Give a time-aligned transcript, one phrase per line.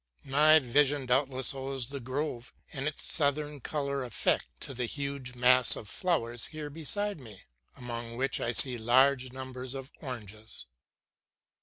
[0.25, 5.75] My vision doubtless owes the grove and its southern color effect to the huge mass
[5.75, 7.43] of flowers here beside me,
[7.77, 10.65] among which I see a large number of oranges.